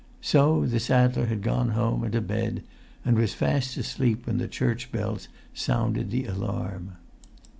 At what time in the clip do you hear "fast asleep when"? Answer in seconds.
3.35-4.39